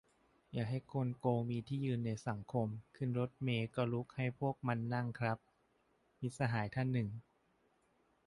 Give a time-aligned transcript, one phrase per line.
[0.53, 5.37] "อย่าให้คนโกงมีที่ยืนในสังคม ขึ้นรถเมล์ก็ลุกให้พวกมันนั่งคับ"-
[6.19, 7.09] มิตรสหายท่านหนึ่ง